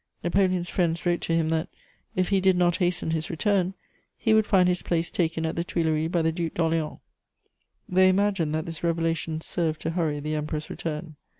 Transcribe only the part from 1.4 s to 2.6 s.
that, if he did